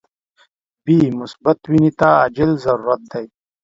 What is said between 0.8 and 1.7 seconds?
بی مثبت